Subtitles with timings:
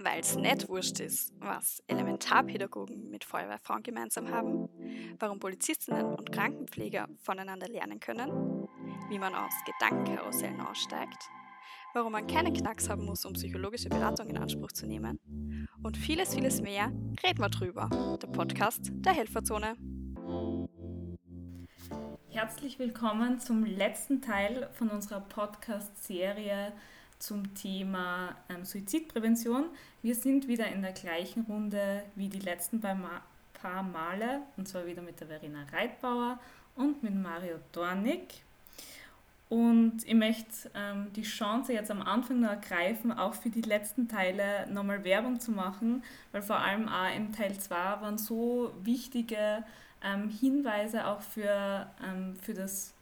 [0.00, 4.68] weil es nicht wurscht ist, was Elementarpädagogen mit Feuerwehrfrauen gemeinsam haben,
[5.18, 8.68] warum Polizistinnen und Krankenpfleger voneinander lernen können,
[9.08, 11.28] wie man aus Gedankenkarussellen aussteigt,
[11.94, 15.18] warum man keinen Knacks haben muss, um psychologische Beratung in Anspruch zu nehmen
[15.82, 16.92] und vieles, vieles mehr,
[17.24, 17.90] reden wir drüber.
[18.22, 19.74] Der Podcast der Helferzone.
[22.28, 26.72] Herzlich willkommen zum letzten Teil von unserer Podcast-Serie
[27.18, 29.64] zum Thema ähm, Suizidprävention.
[30.02, 33.22] Wir sind wieder in der gleichen Runde wie die letzten paar, Ma
[33.54, 36.38] paar Male, und zwar wieder mit der Verena Reitbauer
[36.76, 38.42] und mit Mario Dornig.
[39.48, 44.06] Und ich möchte ähm, die Chance jetzt am Anfang noch ergreifen, auch für die letzten
[44.06, 49.64] Teile nochmal Werbung zu machen, weil vor allem auch im Teil 2 waren so wichtige
[50.04, 52.92] ähm, Hinweise auch für, ähm, für das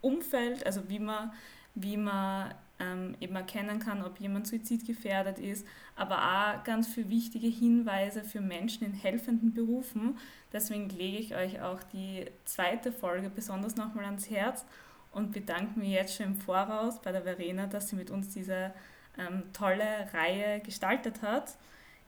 [0.00, 1.32] Umfeld, also wie man,
[1.74, 5.66] wie man ähm, eben erkennen kann, ob jemand suizidgefährdet ist,
[5.96, 10.18] aber auch ganz viele wichtige Hinweise für Menschen in helfenden Berufen.
[10.52, 14.64] Deswegen lege ich euch auch die zweite Folge besonders nochmal ans Herz
[15.12, 18.72] und bedanke mich jetzt schon im Voraus bei der Verena, dass sie mit uns diese
[19.18, 21.56] ähm, tolle Reihe gestaltet hat.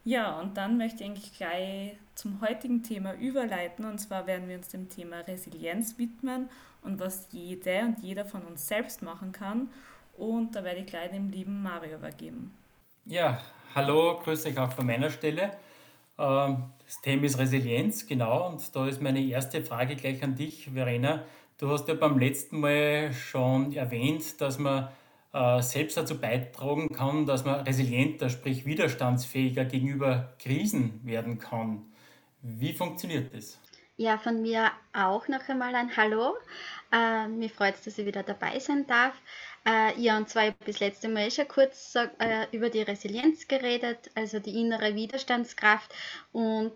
[0.04, 3.84] Ja, und dann möchte ich eigentlich gleich zum heutigen Thema überleiten.
[3.84, 6.48] Und zwar werden wir uns dem Thema Resilienz widmen
[6.82, 9.68] und was jede und jeder von uns selbst machen kann.
[10.22, 12.54] Und da werde ich gleich dem lieben Mario übergeben.
[13.06, 13.40] Ja,
[13.74, 15.50] hallo, grüße euch auch von meiner Stelle.
[16.16, 18.48] Ähm, das Thema ist Resilienz, genau.
[18.48, 21.24] Und da ist meine erste Frage gleich an dich, Verena.
[21.58, 24.90] Du hast ja beim letzten Mal schon erwähnt, dass man
[25.32, 31.86] äh, selbst dazu beitragen kann, dass man resilienter, sprich widerstandsfähiger gegenüber Krisen werden kann.
[32.42, 33.58] Wie funktioniert das?
[33.96, 36.36] Ja, von mir auch noch einmal ein Hallo.
[36.92, 39.14] Äh, mir freut es, dass ich wieder dabei sein darf.
[39.64, 43.46] Äh, ja, und zwar habe ich das letzte Mal schon kurz äh, über die Resilienz
[43.46, 45.92] geredet, also die innere Widerstandskraft
[46.32, 46.72] und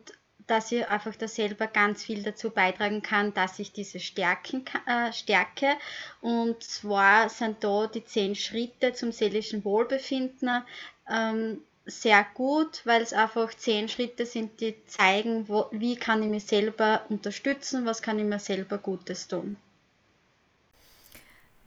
[0.47, 5.13] dass ich einfach da selber ganz viel dazu beitragen kann, dass ich diese Stärken äh,
[5.13, 5.77] stärke.
[6.21, 10.63] Und zwar sind da die zehn Schritte zum seelischen Wohlbefinden
[11.11, 16.29] ähm, sehr gut, weil es einfach zehn Schritte sind, die zeigen, wo, wie kann ich
[16.29, 19.57] mich selber unterstützen, was kann ich mir selber Gutes tun.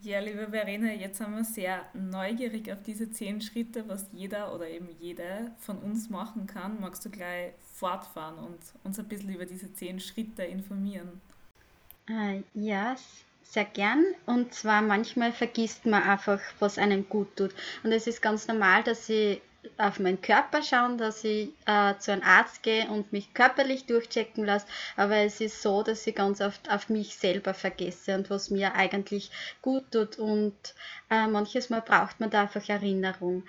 [0.02, 4.66] Ja, liebe Verena, jetzt sind wir sehr neugierig auf diese zehn Schritte, was jeder oder
[4.70, 6.80] eben jede von uns machen kann.
[6.80, 11.20] Magst du gleich fortfahren und uns ein bisschen über diese zehn Schritte informieren?
[12.08, 12.96] Äh, ja,
[13.44, 14.06] sehr gern.
[14.26, 17.54] Und zwar manchmal vergisst man einfach, was einem gut tut.
[17.84, 19.42] Und es ist ganz normal, dass ich
[19.78, 24.46] auf meinen Körper schauen, dass ich äh, zu einem Arzt gehe und mich körperlich durchchecken
[24.46, 24.68] lasse.
[24.96, 28.76] Aber es ist so, dass ich ganz oft auf mich selber vergesse und was mir
[28.76, 29.32] eigentlich
[29.62, 30.18] gut tut.
[30.18, 30.56] Und
[31.10, 33.44] äh, manches Mal braucht man da einfach Erinnerung.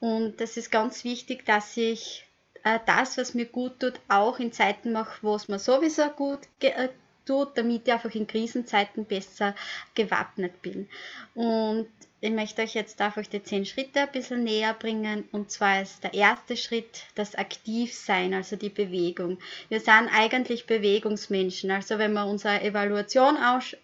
[0.00, 2.26] Und das ist ganz wichtig, dass ich
[2.64, 6.40] äh, das, was mir gut tut, auch in Zeiten mache, wo es mir sowieso gut
[6.60, 6.88] äh,
[7.24, 9.54] tut, damit ich einfach in Krisenzeiten besser
[9.94, 10.88] gewappnet bin.
[11.34, 11.88] Und
[12.20, 15.28] ich möchte euch jetzt einfach die zehn Schritte ein bisschen näher bringen.
[15.32, 19.38] Und zwar ist der erste Schritt das Aktivsein, also die Bewegung.
[19.68, 21.70] Wir sind eigentlich Bewegungsmenschen.
[21.70, 23.76] Also wenn man unsere Evaluation aus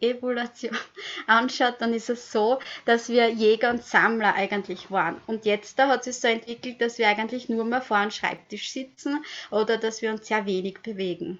[0.00, 0.76] Evolution
[1.28, 5.20] anschaut, dann ist es so, dass wir Jäger und Sammler eigentlich waren.
[5.28, 8.70] Und jetzt da hat es so entwickelt, dass wir eigentlich nur mehr vor einem Schreibtisch
[8.70, 11.38] sitzen oder dass wir uns sehr wenig bewegen.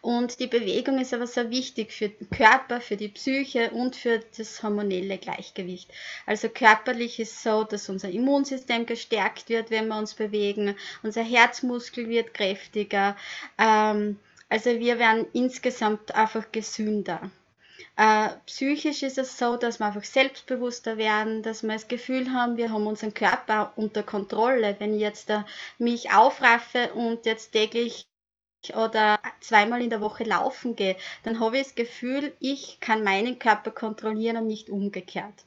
[0.00, 4.20] Und die Bewegung ist aber sehr wichtig für den Körper, für die Psyche und für
[4.36, 5.88] das hormonelle Gleichgewicht.
[6.26, 10.74] Also körperlich ist es so, dass unser Immunsystem gestärkt wird, wenn wir uns bewegen.
[11.04, 13.16] Unser Herzmuskel wird kräftiger.
[13.56, 14.18] Ähm,
[14.48, 17.30] also wir werden insgesamt einfach gesünder.
[17.96, 22.56] Äh, psychisch ist es so, dass wir einfach selbstbewusster werden, dass wir das Gefühl haben,
[22.56, 24.74] wir haben unseren Körper unter Kontrolle.
[24.78, 25.42] Wenn ich jetzt äh,
[25.78, 28.06] mich aufraffe und jetzt täglich
[28.70, 33.38] oder zweimal in der Woche laufen gehe, dann habe ich das Gefühl, ich kann meinen
[33.38, 35.44] Körper kontrollieren und nicht umgekehrt.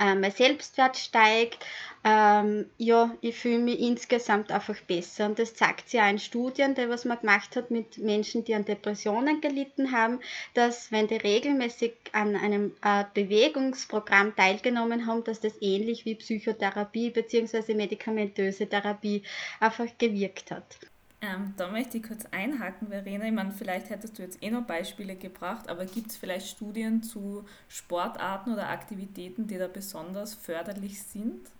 [0.00, 1.64] Ähm, mein Selbstwert steigt,
[2.04, 5.26] ähm, ja, ich fühle mich insgesamt einfach besser.
[5.26, 8.54] Und das zeigt sich auch in Studien, die was man gemacht hat mit Menschen, die
[8.54, 10.20] an Depressionen gelitten haben,
[10.54, 17.10] dass wenn die regelmäßig an einem äh, Bewegungsprogramm teilgenommen haben, dass das ähnlich wie Psychotherapie
[17.10, 17.74] bzw.
[17.74, 19.24] medikamentöse Therapie
[19.58, 20.78] einfach gewirkt hat.
[21.20, 23.24] Ähm, da möchte ich kurz einhaken, Verena.
[23.26, 27.02] Ich meine, vielleicht hättest du jetzt eh noch Beispiele gebracht, aber gibt es vielleicht Studien
[27.02, 31.50] zu Sportarten oder Aktivitäten, die da besonders förderlich sind?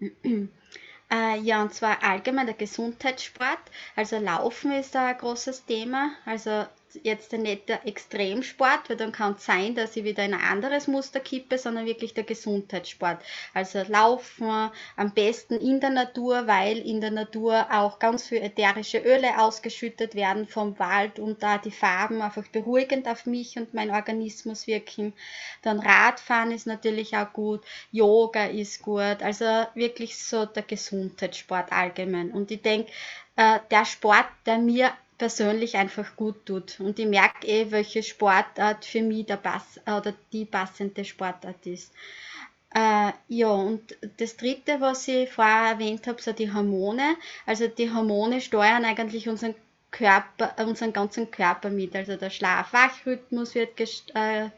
[1.12, 3.58] Äh, ja, und zwar allgemein der Gesundheitssport.
[3.96, 6.12] Also Laufen ist da ein großes Thema.
[6.24, 6.66] Also
[7.02, 10.86] jetzt nicht der Extremsport, weil dann kann es sein, dass ich wieder in ein anderes
[10.86, 13.22] Muster kippe, sondern wirklich der Gesundheitssport.
[13.54, 18.98] Also Laufen am besten in der Natur, weil in der Natur auch ganz viele ätherische
[18.98, 23.90] Öle ausgeschüttet werden vom Wald und da die Farben einfach beruhigend auf mich und meinen
[23.90, 25.12] Organismus wirken.
[25.62, 29.44] Dann Radfahren ist natürlich auch gut, Yoga ist gut, also
[29.74, 32.30] wirklich so der Gesundheitssport allgemein.
[32.30, 32.90] Und ich denke,
[33.36, 36.80] äh, der Sport, der mir persönlich einfach gut tut.
[36.80, 41.92] Und ich merke eh, welche Sportart für mich der Pass oder die passende Sportart ist.
[42.74, 47.16] Äh, ja, und das dritte, was ich vorher erwähnt habe, so die Hormone.
[47.44, 49.54] Also die Hormone steuern eigentlich unseren
[49.90, 51.94] Körper, unseren ganzen Körper mit.
[51.94, 53.78] Also der Schlaf-Wach-Rhythmus wird
[54.14, 54.48] äh,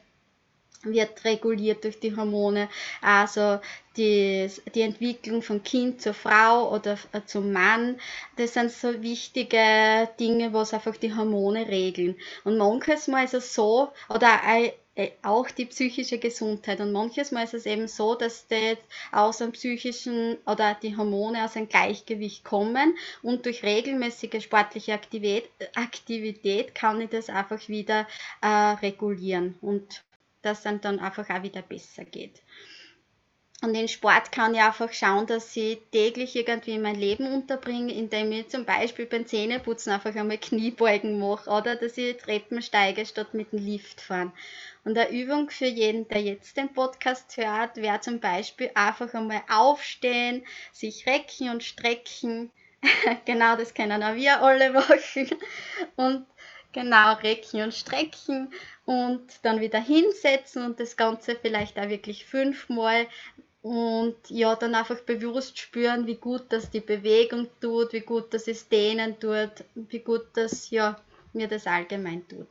[0.84, 2.69] wird reguliert durch die Hormone,
[3.00, 3.61] also
[3.96, 8.00] die, die Entwicklung von Kind zur Frau oder äh, zum Mann,
[8.37, 12.17] das sind so wichtige Dinge, was einfach die Hormone regeln.
[12.44, 14.40] Und manches Mal ist es so, oder
[14.94, 16.81] äh, auch die psychische Gesundheit.
[16.81, 18.76] Und manches Mal ist es eben so, dass das
[19.11, 25.50] aus einem psychischen oder die Hormone aus einem Gleichgewicht kommen und durch regelmäßige sportliche Aktivität,
[25.75, 28.06] Aktivität kann ich das einfach wieder
[28.43, 29.56] äh, regulieren.
[29.61, 30.02] Und
[30.43, 32.43] dass es dann einfach auch wieder besser geht.
[33.62, 38.33] Und in Sport kann ich einfach schauen, dass ich täglich irgendwie mein Leben unterbringe, indem
[38.33, 43.35] ich zum Beispiel beim Zähneputzen einfach einmal Kniebeugen mache oder dass ich Treppen steige statt
[43.35, 44.33] mit dem Lift fahren.
[44.85, 49.43] Und eine Übung für jeden, der jetzt den Podcast hört, wäre zum Beispiel einfach einmal
[49.49, 52.50] aufstehen, sich recken und strecken.
[53.27, 55.31] genau, das können auch wir alle machen.
[55.94, 56.27] Und
[56.72, 58.52] genau recken und strecken
[58.84, 63.06] und dann wieder hinsetzen und das Ganze vielleicht auch wirklich fünfmal
[63.62, 68.48] und ja, dann einfach bewusst spüren, wie gut das die Bewegung tut, wie gut das
[68.48, 71.00] es dehnen tut, wie gut das ja
[71.32, 72.48] mir das allgemein tut.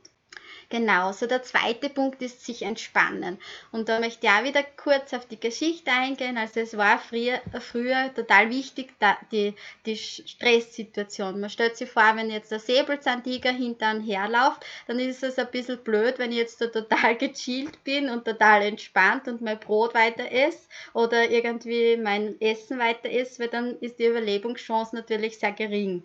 [0.72, 3.36] Genau, so der zweite Punkt ist sich entspannen.
[3.72, 6.38] Und da möchte ich auch wieder kurz auf die Geschichte eingehen.
[6.38, 8.94] Also es war früher, früher total wichtig,
[9.30, 9.54] die,
[9.84, 11.38] die Stresssituation.
[11.38, 15.50] Man stellt sich vor, wenn jetzt der Säbelzahntiger hinter einem herläuft, dann ist es ein
[15.50, 19.92] bisschen blöd, wenn ich jetzt da total gechillt bin und total entspannt und mein Brot
[19.92, 25.52] weiter esse oder irgendwie mein Essen weiter esse, weil dann ist die Überlebungschance natürlich sehr
[25.52, 26.02] gering.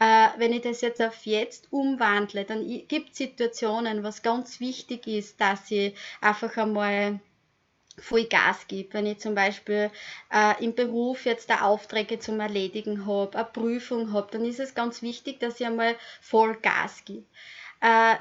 [0.00, 5.06] Äh, wenn ich das jetzt auf jetzt umwandle, dann gibt es Situationen, was ganz wichtig
[5.06, 7.20] ist, dass ich einfach einmal
[8.00, 8.94] voll Gas gebe.
[8.94, 9.90] Wenn ich zum Beispiel
[10.32, 14.74] äh, im Beruf jetzt da Aufträge zum Erledigen habe, eine Prüfung habe, dann ist es
[14.74, 17.24] ganz wichtig, dass ich einmal voll Gas gebe.
[17.80, 18.16] Äh,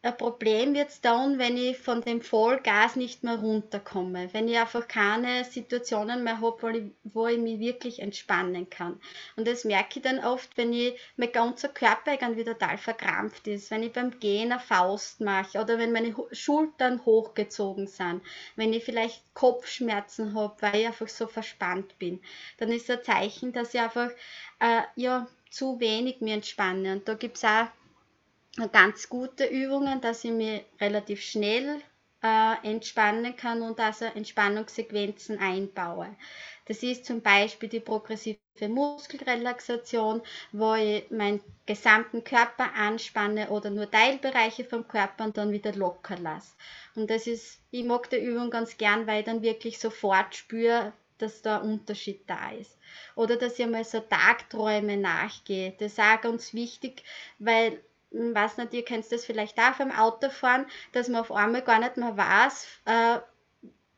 [0.00, 4.56] ein Problem wird es dann, wenn ich von dem Vollgas nicht mehr runterkomme, wenn ich
[4.56, 9.00] einfach keine Situationen mehr habe, wo ich, mich wirklich entspannen kann.
[9.34, 13.72] Und das merke ich dann oft, wenn ich mein ganzer Körper irgendwie total verkrampft ist,
[13.72, 18.22] wenn ich beim Gehen eine Faust mache oder wenn meine Schultern hochgezogen sind,
[18.54, 22.20] wenn ich vielleicht Kopfschmerzen habe, weil ich einfach so verspannt bin,
[22.58, 24.10] dann ist ein Zeichen, dass ich einfach
[24.60, 26.92] äh, ja, zu wenig mir entspanne.
[26.92, 27.66] Und da gibt es auch
[28.66, 31.80] ganz gute Übungen, dass ich mich relativ schnell
[32.22, 36.08] äh, entspannen kann und also Entspannungssequenzen einbaue.
[36.66, 40.20] Das ist zum Beispiel die progressive Muskelrelaxation,
[40.52, 46.18] wo ich meinen gesamten Körper anspanne oder nur Teilbereiche vom Körper und dann wieder locker
[46.18, 46.54] lasse.
[46.94, 50.92] Und das ist, ich mag die Übung ganz gern, weil ich dann wirklich sofort spüre,
[51.18, 52.76] dass da ein Unterschied da ist.
[53.14, 55.74] Oder dass ich mal so Tagträume nachgehe.
[55.78, 57.02] Das ist auch ganz wichtig,
[57.38, 57.80] weil
[58.12, 61.78] hm, weiß nicht, ihr kennt das vielleicht auch beim Autofahren, dass man auf einmal gar
[61.78, 63.18] nicht mehr weiß, äh,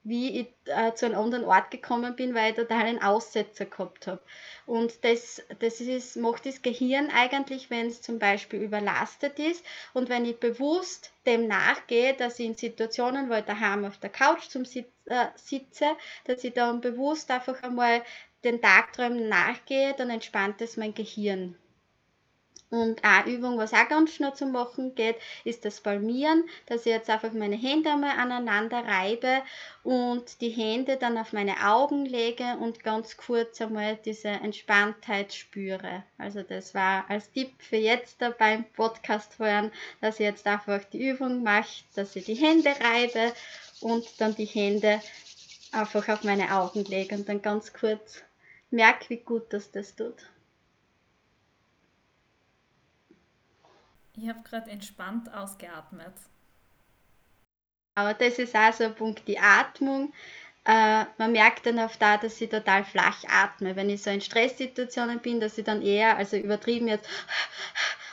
[0.03, 4.07] wie ich äh, zu einem anderen Ort gekommen bin, weil ich total einen Aussetzer gehabt
[4.07, 4.23] habe.
[4.65, 10.09] Und das, das ist, macht das Gehirn eigentlich, wenn es zum Beispiel überlastet ist und
[10.09, 14.49] wenn ich bewusst dem nachgehe, dass ich in Situationen, wo ich daheim auf der Couch
[14.49, 18.03] zum Sitz, äh, sitze, dass ich dann bewusst einfach einmal
[18.43, 21.57] den Tagträumen nachgehe, dann entspannt es mein Gehirn.
[22.71, 26.93] Und eine Übung, was auch ganz schnell zu machen geht, ist das Palmieren, dass ich
[26.93, 29.43] jetzt einfach meine Hände einmal aneinander reibe
[29.83, 36.05] und die Hände dann auf meine Augen lege und ganz kurz einmal diese Entspanntheit spüre.
[36.17, 41.09] Also das war als Tipp für jetzt beim Podcast hören, dass ich jetzt einfach die
[41.09, 43.33] Übung mache, dass ich die Hände reibe
[43.81, 45.01] und dann die Hände
[45.73, 48.23] einfach auf meine Augen lege und dann ganz kurz
[48.71, 50.15] merke, wie gut das das tut.
[54.21, 56.13] Ich habe gerade entspannt ausgeatmet.
[57.95, 60.13] Aber das ist auch so ein Punkt, die Atmung.
[60.65, 63.77] Äh, man merkt dann oft da, dass ich total flach atme.
[63.77, 67.09] Wenn ich so in Stresssituationen bin, dass ich dann eher, also übertrieben jetzt,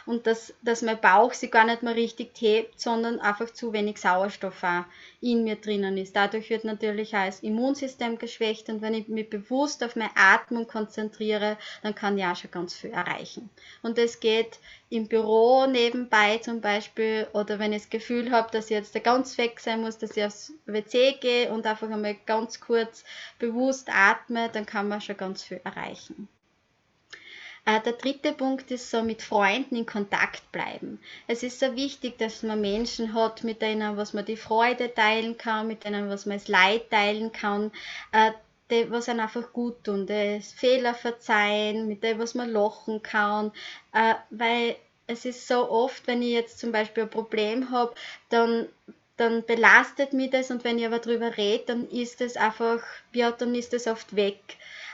[0.07, 3.99] und dass, dass mein Bauch sich gar nicht mehr richtig hebt, sondern einfach zu wenig
[3.99, 4.85] Sauerstoff auch
[5.21, 6.15] in mir drinnen ist.
[6.15, 10.65] Dadurch wird natürlich auch das Immunsystem geschwächt und wenn ich mich bewusst auf meine Atmung
[10.67, 13.49] konzentriere, dann kann ich auch schon ganz viel erreichen.
[13.83, 14.59] Und das geht
[14.89, 19.37] im Büro nebenbei zum Beispiel oder wenn ich das Gefühl habe, dass ich jetzt ganz
[19.37, 23.03] weg sein muss, dass ich aufs WC gehe und einfach einmal ganz kurz
[23.39, 26.29] bewusst atme, dann kann man schon ganz viel erreichen.
[27.67, 31.01] Äh, der dritte Punkt ist so mit Freunden in Kontakt bleiben.
[31.27, 35.37] Es ist sehr wichtig, dass man Menschen hat, mit denen was man die Freude teilen
[35.37, 37.73] kann, mit denen was man das Leid teilen kann,
[38.13, 38.31] äh,
[38.71, 43.51] die, was einem einfach gut tun, das Fehler verzeihen, mit dem was man lachen kann,
[43.93, 47.93] äh, weil es ist so oft, wenn ich jetzt zum Beispiel ein Problem habe,
[48.29, 48.69] dann
[49.17, 52.83] dann belastet mich das und wenn ich aber drüber rede, dann ist es einfach,
[53.13, 54.39] ja, dann ist es oft weg.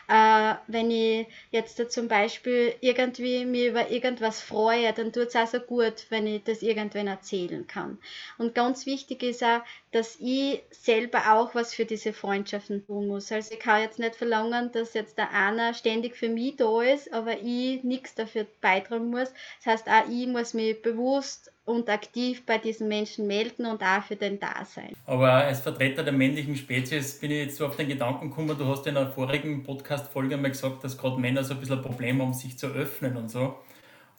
[0.07, 5.47] Äh, wenn ich jetzt zum Beispiel irgendwie mich über irgendwas freue, dann tut es auch
[5.47, 7.97] so gut, wenn ich das irgendwann erzählen kann.
[8.37, 13.31] Und ganz wichtig ist auch, dass ich selber auch was für diese Freundschaften tun muss.
[13.31, 17.13] Also ich kann jetzt nicht verlangen, dass jetzt der einer ständig für mich da ist,
[17.13, 19.31] aber ich nichts dafür beitragen muss.
[19.63, 24.03] Das heißt, auch ich muss mich bewusst und aktiv bei diesen Menschen melden und auch
[24.03, 24.93] für den Dasein.
[25.05, 28.65] Aber als Vertreter der männlichen Spezies bin ich jetzt so auf den Gedanken gekommen, du
[28.65, 32.21] hast in einer vorigen Podcast-Folge mal gesagt, dass gerade Männer so ein bisschen ein Problem
[32.21, 33.55] haben, sich zu öffnen und so.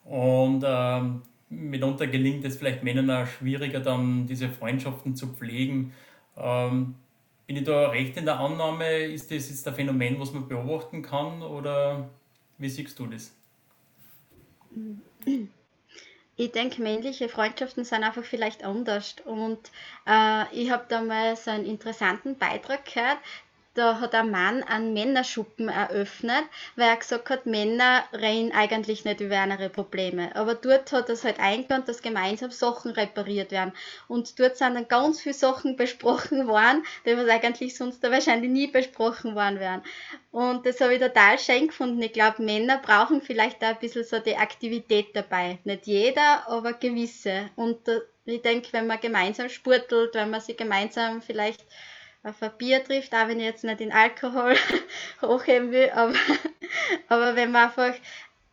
[0.05, 5.93] Und ähm, mitunter gelingt es vielleicht Männern auch schwieriger, dann diese Freundschaften zu pflegen.
[6.37, 6.95] Ähm,
[7.47, 11.03] bin ich da recht in der Annahme, ist das jetzt ein Phänomen, was man beobachten
[11.03, 12.09] kann oder
[12.57, 13.35] wie siehst du das?
[16.37, 19.17] Ich denke, männliche Freundschaften sind einfach vielleicht anders.
[19.25, 19.71] Und
[20.07, 23.19] äh, ich habe da mal so einen interessanten Beitrag gehört,
[23.75, 26.45] da hat ein Mann einen Männerschuppen eröffnet,
[26.77, 30.35] weil er gesagt hat, Männer reden eigentlich nicht über ihre Probleme.
[30.37, 33.73] Aber dort hat es halt eingebaut, dass gemeinsam Sachen repariert werden.
[34.07, 38.51] Und dort sind dann ganz viele Sachen besprochen worden, die was eigentlich sonst da wahrscheinlich
[38.51, 39.83] nie besprochen worden wären.
[40.31, 42.01] Und das habe ich total schön gefunden.
[42.03, 45.59] Ich glaube, Männer brauchen vielleicht da ein bisschen so die Aktivität dabei.
[45.65, 47.51] Nicht jeder, aber gewisse.
[47.57, 51.65] Und äh, ich denke, wenn man gemeinsam sportelt, wenn man sich gemeinsam vielleicht
[52.25, 54.57] auf ein Bier trifft, auch wenn ich jetzt nicht den Alkohol
[55.23, 56.15] hochheben will, aber,
[57.09, 57.95] aber wenn man einfach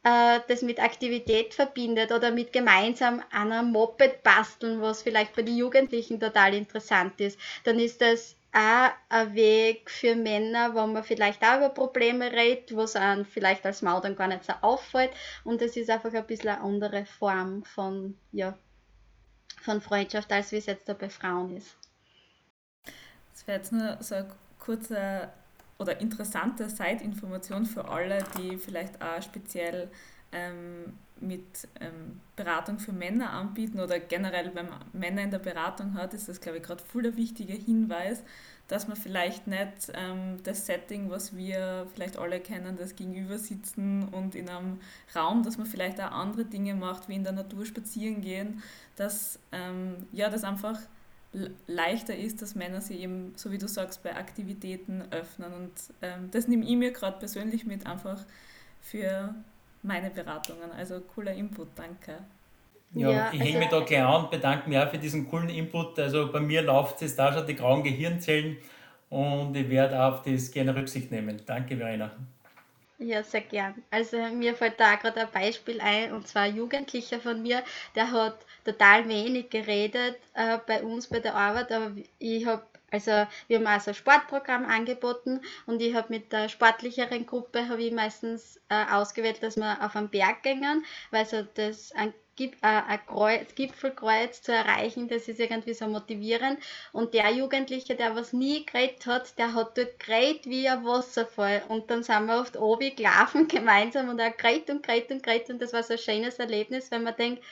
[0.04, 5.58] äh, das mit Aktivität verbindet oder mit gemeinsam einer Moped basteln, was vielleicht bei den
[5.58, 11.42] Jugendlichen total interessant ist, dann ist das auch ein Weg für Männer, wo man vielleicht
[11.42, 15.12] auch über Probleme redet, wo es einem vielleicht als Mann dann gar nicht so auffällt
[15.46, 18.58] und es ist einfach ein bisschen eine andere Form von, ja,
[19.62, 21.78] von Freundschaft, als wie es jetzt da bei Frauen ist.
[23.34, 24.28] Das wäre jetzt nur so eine
[24.60, 25.30] kurze
[25.78, 29.90] oder interessante Side-Information für alle, die vielleicht auch speziell
[30.32, 35.94] ähm, mit ähm, Beratung für Männer anbieten oder generell, wenn man Männer in der Beratung
[35.94, 38.24] hat, ist das, glaube ich, gerade voll der wichtige Hinweis,
[38.68, 44.08] dass man vielleicht nicht ähm, das Setting, was wir vielleicht alle kennen, das Gegenüber sitzen
[44.10, 44.80] und in einem
[45.16, 48.64] Raum, dass man vielleicht auch andere Dinge macht, wie in der Natur spazieren gehen,
[48.96, 50.80] dass ähm, ja, das einfach
[51.68, 55.54] leichter ist, dass Männer sich eben, so wie du sagst, bei Aktivitäten öffnen.
[55.54, 55.72] Und
[56.02, 58.26] ähm, das nehme ich mir gerade persönlich mit, einfach
[58.82, 59.34] für
[59.84, 60.72] meine Beratungen.
[60.72, 62.18] Also cooler Input, danke.
[62.94, 65.30] Ja, ja ich hänge also, mich da gleich an und bedanke mich auch für diesen
[65.30, 65.98] coolen Input.
[66.00, 68.58] Also bei mir läuft es da schon die grauen Gehirnzellen
[69.10, 71.42] und ich werde auf das gerne Rücksicht nehmen.
[71.46, 72.12] Danke, Verena.
[73.04, 73.84] Ja, sehr gern.
[73.90, 77.64] Also mir fällt da gerade ein Beispiel ein, und zwar ein Jugendlicher von mir,
[77.96, 83.26] der hat total wenig geredet äh, bei uns bei der Arbeit, aber ich habe also
[83.48, 87.92] wir haben also ein Sportprogramm angeboten und ich habe mit der sportlicheren Gruppe habe ich
[87.94, 92.14] meistens äh, ausgewählt, dass wir auf einen Berg gehen, weil so das ein
[92.62, 96.60] ein Kreuz, Gipfelkreuz zu erreichen, das ist irgendwie so motivierend.
[96.92, 101.64] Und der Jugendliche, der was nie geredet hat, der hat dort geredet wie ein Wasserfall.
[101.68, 105.50] Und dann sind wir oft oben gelaufen gemeinsam und er geredet und geredet und geredet
[105.50, 107.44] und das war so ein schönes Erlebnis, wenn man denkt,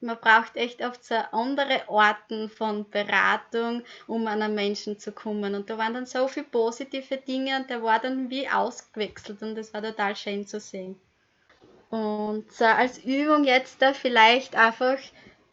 [0.00, 5.54] man braucht echt oft so andere Orten von Beratung, um an einen Menschen zu kommen.
[5.54, 9.56] Und da waren dann so viele positive Dinge und der war dann wie ausgewechselt und
[9.56, 11.00] das war total schön zu sehen.
[11.90, 14.98] Und so als Übung jetzt da vielleicht einfach,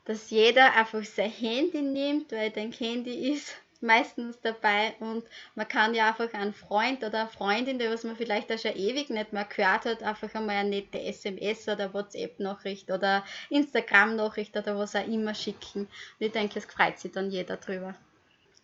[0.04, 5.24] dass jeder einfach sein Handy nimmt, weil dein Handy ist meistens dabei und
[5.54, 8.76] man kann ja einfach einen Freund oder eine Freundin, die was man vielleicht auch schon
[8.76, 14.78] ewig nicht mehr gehört hat, einfach einmal eine nette SMS oder WhatsApp-Nachricht oder Instagram-Nachricht oder
[14.78, 15.82] was auch immer schicken.
[15.82, 15.90] Und
[16.20, 17.96] ich denke, es freut sich dann jeder drüber.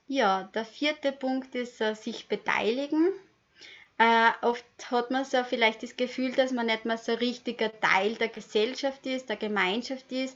[0.07, 3.13] Ja, der vierte Punkt ist uh, sich beteiligen.
[4.01, 8.15] Äh, oft hat man so vielleicht das Gefühl, dass man nicht mehr so richtiger Teil
[8.15, 10.35] der Gesellschaft ist, der Gemeinschaft ist.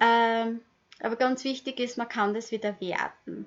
[0.00, 0.60] Ähm,
[0.98, 3.46] aber ganz wichtig ist, man kann das wieder werten.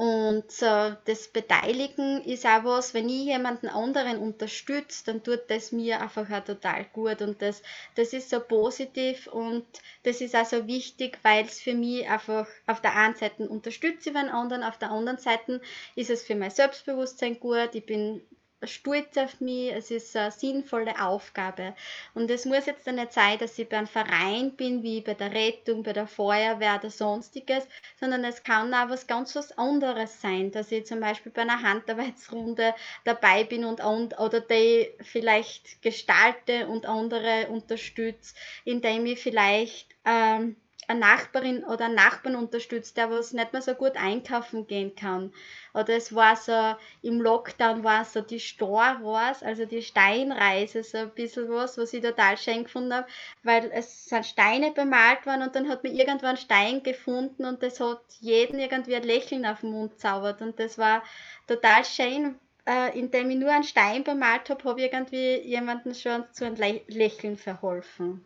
[0.00, 5.72] Und so das Beteiligen ist auch was, wenn ich jemanden anderen unterstütze, dann tut das
[5.72, 7.20] mir einfach auch total gut.
[7.20, 7.62] Und das,
[7.96, 9.66] das ist so positiv und
[10.04, 14.08] das ist auch so wichtig, weil es für mich einfach auf der einen Seite unterstütze
[14.08, 15.60] ich den anderen, auf der anderen Seite
[15.96, 17.74] ist es für mein Selbstbewusstsein gut.
[17.74, 18.22] Ich bin
[18.64, 21.74] stolz auf mich, es ist eine sinnvolle Aufgabe.
[22.14, 25.32] Und es muss jetzt nicht sein, dass ich bei einem Verein bin, wie bei der
[25.32, 27.66] Rettung, bei der Feuerwehr oder sonstiges,
[27.98, 31.62] sondern es kann auch was ganz was anderes sein, dass ich zum Beispiel bei einer
[31.62, 32.74] Handarbeitsrunde
[33.04, 40.56] dabei bin und, und oder die vielleicht gestalte und andere unterstütze, indem ich vielleicht ähm,
[40.90, 45.32] eine Nachbarin oder einen Nachbarn unterstützt, der was nicht mehr so gut einkaufen gehen kann.
[45.72, 50.98] Oder es war so, im Lockdown war so die Star Wars, also die Steinreise, so
[50.98, 53.06] ein bisschen was, was ich total schön gefunden habe,
[53.42, 57.78] weil es sind Steine bemalt worden und dann hat man irgendwann Stein gefunden und das
[57.80, 61.02] hat jeden irgendwie ein Lächeln auf den Mund zaubert und das war
[61.46, 66.24] total schön, äh, indem ich nur einen Stein bemalt habe, habe ich irgendwie jemanden schon
[66.32, 66.56] zu einem
[66.88, 68.24] Lächeln verholfen.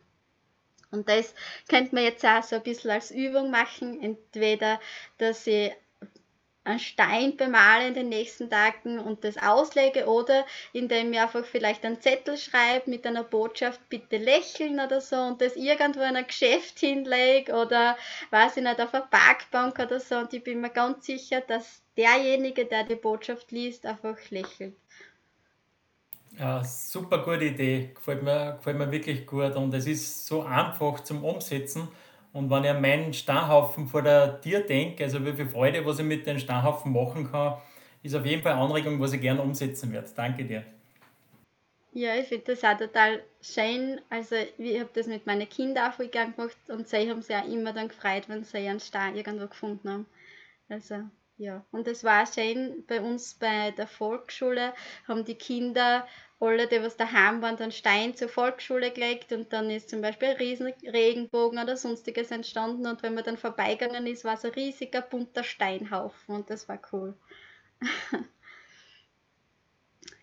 [0.95, 1.35] Und das
[1.69, 4.03] könnte man jetzt auch so ein bisschen als Übung machen.
[4.03, 4.81] Entweder,
[5.19, 5.73] dass ich
[6.65, 11.85] einen Stein bemale in den nächsten Tagen und das auslege oder indem ich einfach vielleicht
[11.85, 16.27] einen Zettel schreibe mit einer Botschaft, bitte lächeln oder so und das irgendwo in ein
[16.27, 17.99] Geschäft hinlege oder
[18.31, 21.83] weiß ich nicht, auf einer Parkbank oder so und ich bin mir ganz sicher, dass
[21.99, 24.75] derjenige, der die Botschaft liest, einfach lächelt.
[26.39, 27.91] Ja, super gute Idee.
[27.95, 29.55] Gefällt mir, gefällt mir wirklich gut.
[29.55, 31.89] Und es ist so einfach zum Umsetzen.
[32.33, 36.01] Und wenn ich an meinen Steinhaufen vor der Tür denke, also wie viel Freude, was
[36.01, 37.59] ich mit den Steinhaufen machen kann,
[38.03, 40.11] ist auf jeden Fall eine Anregung, was ich gerne umsetzen werde.
[40.17, 40.65] Danke dir.
[41.93, 44.01] Ja, ich finde das auch total schön.
[44.11, 47.37] Also ich habe das mit meinen Kindern auch voll gern gemacht und sie haben sich
[47.37, 50.07] auch immer dann gefreut, wenn sie einen Stein irgendwo gefunden haben.
[50.69, 51.05] Also
[51.37, 54.73] ja, und es war schön bei uns bei der Volksschule,
[55.09, 56.07] haben die Kinder
[56.41, 60.29] alle, die was daheim waren, dann Stein zur Volksschule gelegt und dann ist zum Beispiel
[60.29, 64.53] ein riesen Regenbogen oder sonstiges entstanden und wenn man dann vorbeigegangen ist, war es ein
[64.53, 67.17] riesiger bunter Steinhaufen und das war cool.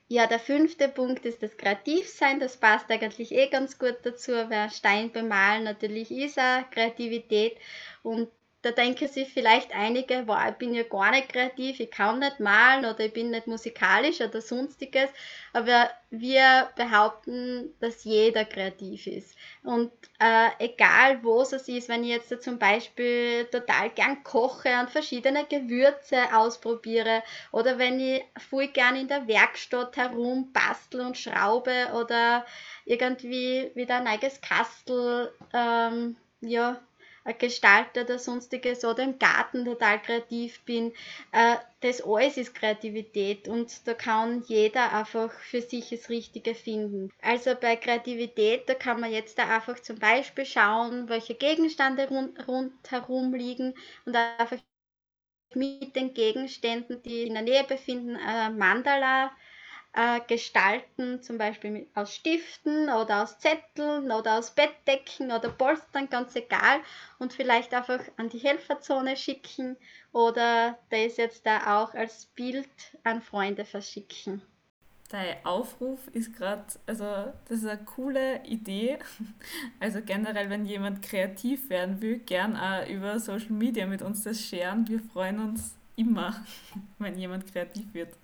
[0.08, 4.70] ja, der fünfte Punkt ist das Kreativsein, das passt eigentlich eh ganz gut dazu, weil
[4.70, 7.58] Stein bemalen natürlich ist auch Kreativität
[8.04, 8.30] und
[8.64, 12.40] da denken sich vielleicht einige, wow, ich bin ja gar nicht kreativ, ich kann nicht
[12.40, 15.10] malen oder ich bin nicht musikalisch oder sonstiges.
[15.52, 19.36] Aber wir behaupten, dass jeder kreativ ist.
[19.64, 24.92] Und äh, egal was es ist, wenn ich jetzt zum Beispiel total gern koche und
[24.92, 31.90] verschiedene Gewürze ausprobiere oder wenn ich voll gern in der Werkstatt herum bastel und schraube
[31.96, 32.46] oder
[32.86, 36.80] irgendwie wieder ein neues Kastel ähm, ja,
[37.38, 40.94] Gestalter oder sonstiges oder im Garten total kreativ bin.
[41.32, 47.12] Äh, das alles ist Kreativität und da kann jeder einfach für sich das Richtige finden.
[47.22, 52.48] Also bei Kreativität, da kann man jetzt da einfach zum Beispiel schauen, welche Gegenstände rund,
[52.48, 53.74] rundherum liegen
[54.06, 54.58] und einfach
[55.54, 59.32] mit den Gegenständen, die in der Nähe befinden, äh, Mandala
[59.94, 66.36] äh, gestalten, zum Beispiel aus Stiften oder aus Zetteln oder aus Bettdecken oder Polstern, ganz
[66.36, 66.80] egal,
[67.20, 69.78] und vielleicht einfach an die Helferzone schicken
[70.14, 72.70] oder das jetzt da auch als Bild
[73.04, 74.42] an Freunde verschicken.
[75.10, 77.04] Dein Aufruf ist gerade, also
[77.50, 78.98] das ist eine coole Idee.
[79.82, 84.40] Also generell, wenn jemand kreativ werden will, gern auch über Social Media mit uns das
[84.40, 84.88] scheren.
[84.88, 86.42] Wir freuen uns immer,
[86.98, 88.16] wenn jemand kreativ wird.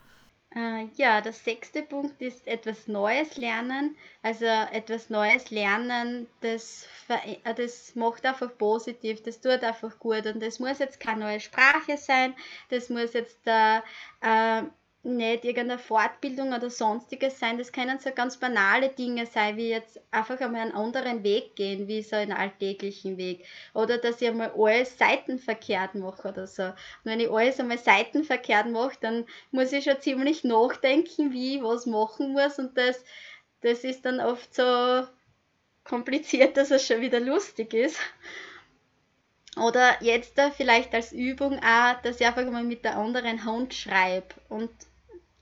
[0.56, 3.98] Äh, ja, der sechste Punkt ist etwas Neues lernen.
[4.22, 10.26] Also etwas Neues lernen, das, äh, das macht einfach positiv, das tut einfach gut.
[10.26, 12.34] Und das muss jetzt keine neue Sprache sein,
[12.70, 13.80] das muss jetzt äh,
[14.22, 14.64] äh
[15.08, 17.58] nicht irgendeine Fortbildung oder sonstiges sein.
[17.58, 21.88] Das können so ganz banale Dinge sein, wie jetzt einfach einmal einen anderen Weg gehen,
[21.88, 23.46] wie so einen alltäglichen Weg.
[23.74, 26.64] Oder dass ich einmal alles seitenverkehrt mache oder so.
[26.64, 31.64] Und wenn ich alles einmal seitenverkehrt mache, dann muss ich schon ziemlich nachdenken, wie ich
[31.64, 32.60] was machen muss.
[32.60, 33.04] Und das,
[33.62, 35.08] das ist dann oft so
[35.86, 37.98] kompliziert, dass es schon wieder lustig ist.
[39.58, 43.74] Oder jetzt da vielleicht als Übung auch, dass ich einfach mal mit der anderen Hand
[43.74, 44.70] schreibe und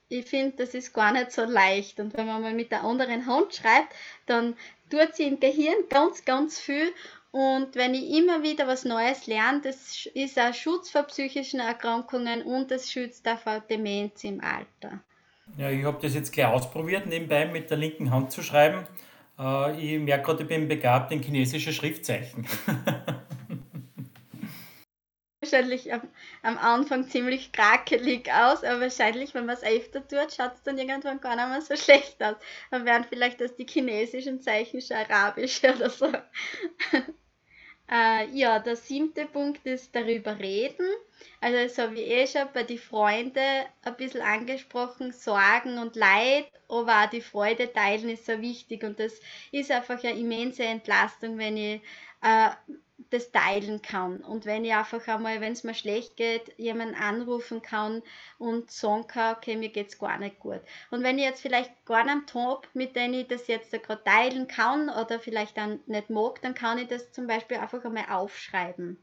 [0.10, 2.00] ich finde, das ist gar nicht so leicht.
[2.00, 3.94] Und wenn man mal mit der anderen Hand schreibt,
[4.26, 4.56] dann
[4.90, 6.94] tut sie im Gehirn ganz, ganz viel.
[7.32, 12.44] Und wenn ich immer wieder was Neues lerne, das ist ein Schutz vor psychischen Erkrankungen
[12.44, 15.02] und das schützt auch vor Demenz im Alter.
[15.58, 18.88] Ja, ich habe das jetzt gleich ausprobiert, nebenbei mit der linken Hand zu schreiben.
[19.38, 22.48] Äh, ich merke gerade, ich bin begabt in chinesische Schriftzeichen.
[25.56, 26.02] wahrscheinlich am,
[26.44, 30.78] am Anfang ziemlich krakelig aus, aber wahrscheinlich, wenn man es öfter tut, schaut es dann
[30.78, 32.36] irgendwann gar nicht mehr so schlecht aus.
[32.72, 36.12] Dann wären vielleicht das die chinesischen Zeichen schon arabisch oder so.
[37.92, 40.88] äh, ja, der siebte Punkt ist darüber reden.
[41.40, 46.48] Also das habe ich eh schon bei den Freunden ein bisschen angesprochen, Sorgen und Leid,
[46.68, 49.20] aber auch die Freude teilen ist so wichtig und das
[49.52, 51.82] ist einfach eine immense Entlastung, wenn ich
[52.22, 52.50] äh,
[53.10, 54.18] das teilen kann.
[54.22, 58.02] Und wenn ich einfach einmal, wenn es mir schlecht geht, jemanden anrufen kann
[58.38, 60.62] und sagen kann, okay, mir geht es gar nicht gut.
[60.92, 64.48] Und wenn ich jetzt vielleicht gar nicht habe, mit dem ich das jetzt gerade teilen
[64.48, 68.98] kann oder vielleicht dann nicht mag, dann kann ich das zum Beispiel einfach einmal aufschreiben.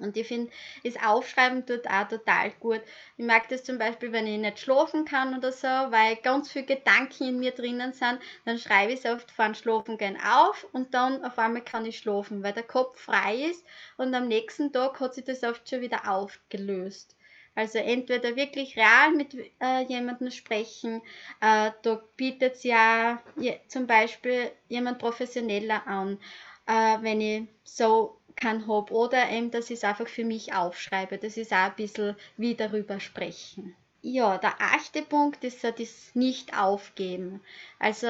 [0.00, 0.50] Und ich finde,
[0.84, 2.80] das Aufschreiben tut auch total gut.
[3.16, 6.66] Ich mag das zum Beispiel, wenn ich nicht schlafen kann oder so, weil ganz viele
[6.66, 10.94] Gedanken in mir drinnen sind, dann schreibe ich es oft vor dem Schlafengehen auf und
[10.94, 13.64] dann auf einmal kann ich schlafen, weil der Kopf frei ist
[13.96, 17.16] und am nächsten Tag hat sich das oft schon wieder aufgelöst.
[17.54, 21.02] Also entweder wirklich real mit äh, jemandem sprechen,
[21.40, 23.20] äh, da bietet es ja
[23.66, 26.18] zum Beispiel jemand professioneller an,
[26.66, 31.18] äh, wenn ich so kann habe oder eben, dass ich es einfach für mich aufschreibe.
[31.18, 33.74] Das ist auch ein bisschen wie darüber sprechen.
[34.02, 37.42] Ja, der achte Punkt ist so das Nicht-Aufgeben.
[37.78, 38.08] Also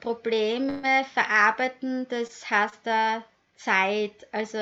[0.00, 4.26] Probleme verarbeiten, das heißt da Zeit.
[4.32, 4.58] Also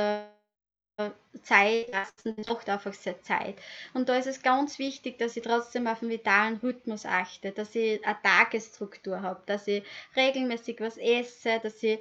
[1.42, 3.56] Zeit lassen, braucht einfach sehr Zeit.
[3.92, 7.74] Und da ist es ganz wichtig, dass ich trotzdem auf einen vitalen Rhythmus achte, dass
[7.74, 9.82] ich eine Tagesstruktur habe, dass ich
[10.16, 12.00] regelmäßig was esse, dass ich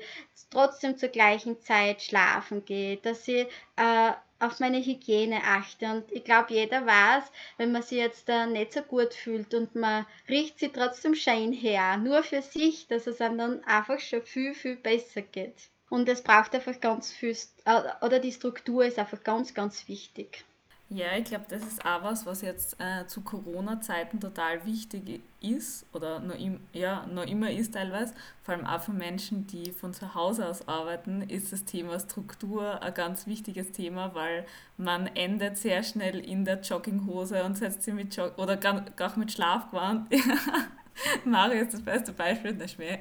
[0.49, 5.85] trotzdem zur gleichen Zeit schlafen gehe, dass ich äh, auf meine Hygiene achte.
[5.87, 7.25] Und ich glaube, jeder weiß,
[7.57, 11.51] wenn man sich jetzt äh, nicht so gut fühlt und man riecht sie trotzdem schön
[11.51, 15.69] her, nur für sich, dass es einem dann einfach schon viel, viel besser geht.
[15.89, 20.45] Und es braucht einfach ganz viel, äh, oder die Struktur ist einfach ganz, ganz wichtig.
[20.89, 25.83] Ja, ich glaube, das ist auch was, was jetzt äh, zu Corona-Zeiten total wichtig ist
[25.93, 29.95] oder noch, im, ja, noch immer ist teilweise, vor allem auch für Menschen, die von
[29.95, 34.45] zu Hause aus arbeiten, ist das Thema Struktur ein ganz wichtiges Thema, weil
[34.77, 39.17] man endet sehr schnell in der Jogginghose und setzt sich mit Jog oder gar, gar
[39.17, 40.13] mit Schlafgewand
[41.25, 42.99] Mario ist das beste Beispiel, der Schmäh.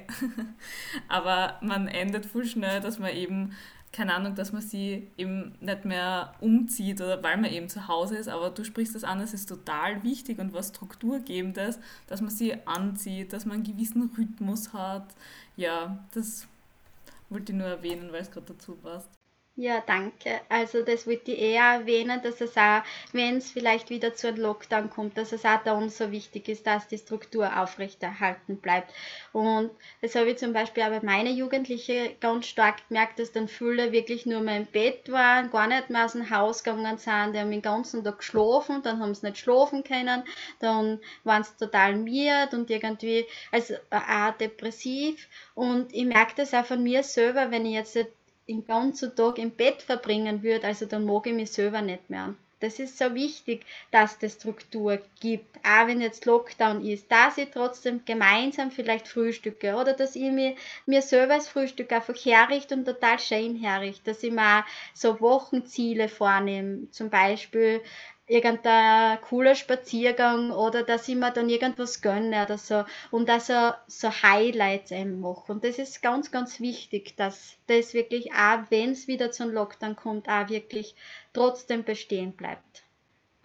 [1.07, 3.55] Aber man endet voll schnell, dass man eben,
[3.91, 8.17] keine Ahnung, dass man sie eben nicht mehr umzieht oder weil man eben zu Hause
[8.17, 8.27] ist.
[8.27, 12.55] Aber du sprichst das an, es ist total wichtig und was Strukturgebendes, dass man sie
[12.65, 15.15] anzieht, dass man einen gewissen Rhythmus hat.
[15.55, 16.47] Ja, das
[17.29, 19.09] wollte ich nur erwähnen, weil es gerade dazu passt.
[19.57, 20.41] Ja, danke.
[20.49, 22.81] Also das wollte ich eher erwähnen, dass es auch,
[23.13, 26.65] wenn es vielleicht wieder zu einem Lockdown kommt, dass es auch dann so wichtig ist,
[26.67, 28.93] dass die Struktur aufrechterhalten bleibt.
[29.33, 33.47] Und das habe ich zum Beispiel auch bei meinen Jugendlichen ganz stark gemerkt, dass dann
[33.49, 37.33] viele wirklich nur mehr im Bett waren, gar nicht mehr aus dem Haus gegangen sind,
[37.33, 40.23] die haben den ganzen Tag geschlafen, dann haben sie nicht schlafen können,
[40.59, 45.27] dann waren sie total miert und irgendwie, also auch depressiv.
[45.53, 47.97] Und ich merke das auch von mir selber, wenn ich jetzt
[48.47, 52.35] den ganzen Tag im Bett verbringen würde, also dann mag ich mich selber nicht mehr.
[52.61, 57.49] Das ist so wichtig, dass es Struktur gibt, auch wenn jetzt Lockdown ist, dass ich
[57.51, 60.55] trotzdem gemeinsam vielleicht frühstücke oder dass ich mir,
[60.85, 66.07] mir selber das Frühstück einfach herrichte und total schön herrichte, dass ich mir so Wochenziele
[66.07, 67.81] vornehme, zum Beispiel
[68.27, 74.09] irgendein cooler Spaziergang oder dass ich mir dann irgendwas gönne oder so und also so
[74.09, 75.51] Highlights mache.
[75.51, 79.95] Und das ist ganz, ganz wichtig, dass das wirklich auch, wenn es wieder zum Lockdown
[79.95, 80.95] kommt, auch wirklich
[81.33, 82.83] trotzdem bestehen bleibt.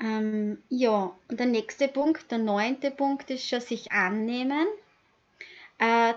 [0.01, 4.67] Ähm, ja, und der nächste Punkt, der neunte Punkt ist schon sich annehmen.
[5.79, 6.15] Äh,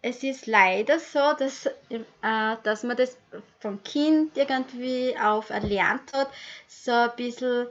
[0.00, 3.18] es ist leider so, dass, äh, dass man das
[3.60, 6.30] vom Kind irgendwie auf erlernt hat,
[6.68, 7.66] so ein bisschen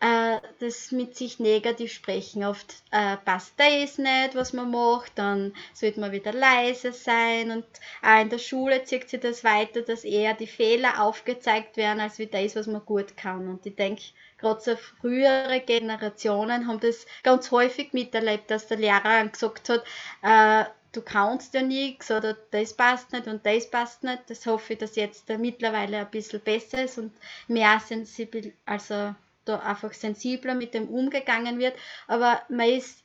[0.00, 2.44] äh, das mit sich negativ sprechen.
[2.44, 7.64] Oft äh, passt das nicht, was man macht, dann sollte man wieder leise sein und
[8.02, 12.18] auch in der Schule zieht sich das weiter, dass eher die Fehler aufgezeigt werden, als
[12.18, 13.48] wie das, was man gut kann.
[13.48, 14.02] Und ich denke,
[14.38, 19.84] gerade so frühere Generationen haben das ganz häufig miterlebt, dass der Lehrer gesagt hat,
[20.22, 24.22] äh, du kannst ja nichts oder das passt nicht und das passt nicht.
[24.28, 27.12] Das hoffe ich, dass jetzt mittlerweile ein bisschen besser ist und
[27.48, 29.14] mehr sensibel, also
[29.48, 31.74] da einfach sensibler mit dem umgegangen wird.
[32.06, 33.04] Aber man ist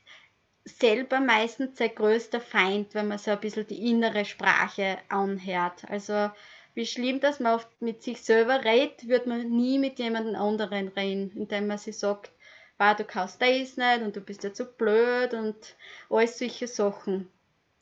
[0.66, 5.84] selber meistens sein größter Feind, wenn man so ein bisschen die innere Sprache anhört.
[5.90, 6.32] Also
[6.74, 10.88] wie schlimm, dass man oft mit sich selber redet, wird man nie mit jemandem anderen
[10.90, 12.32] reden, indem man sich sagt,
[12.98, 15.56] du kannst das nicht und du bist ja zu blöd und
[16.10, 17.30] alles solche Sachen.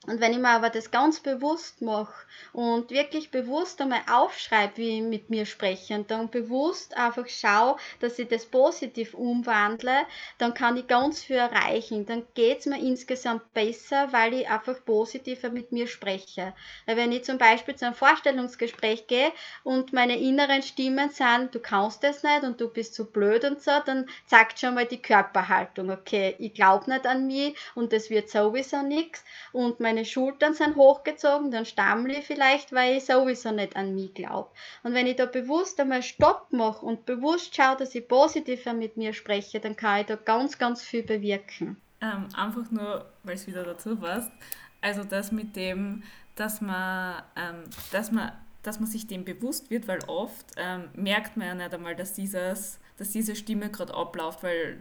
[0.08, 4.98] Und wenn ich mir aber das ganz bewusst mache und wirklich bewusst einmal aufschreibe, wie
[4.98, 10.08] ich mit mir spreche und dann bewusst einfach schaue, dass ich das positiv umwandle,
[10.40, 12.08] dann kann ich ganz viel erreichen.
[12.08, 16.56] Dann geht es mir insgesamt besser, weil ich einfach positiver mit mir spreche.
[16.88, 19.32] Weil wenn ich zum Beispiel zu einem Vorstellungsgespräch gehe
[19.64, 23.62] und meine inneren Stimmen sagen, du kannst das nicht und du bist zu blöd und
[23.62, 28.10] so, dann sagt schon mal die Körperhaltung, okay, ich glaube nicht an mich und das
[28.10, 33.06] wird sowieso nichts und mein meine Schultern sind hochgezogen, dann stammle ich vielleicht, weil ich
[33.06, 34.50] sowieso nicht an mich glaube.
[34.84, 38.96] Und wenn ich da bewusst einmal Stopp mache und bewusst schaue, dass ich positiver mit
[38.96, 41.76] mir spreche, dann kann ich da ganz, ganz viel bewirken.
[42.00, 44.32] Ähm, einfach nur, weil es wieder dazu passt.
[44.80, 46.04] Also das mit dem,
[46.36, 48.32] dass man, ähm, dass man,
[48.64, 52.14] dass man sich dem bewusst wird, weil oft ähm, merkt man ja nicht einmal, dass
[52.14, 54.78] dieses dass diese Stimme gerade abläuft, weil